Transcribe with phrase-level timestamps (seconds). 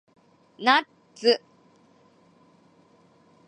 [0.57, 1.39] ナッツ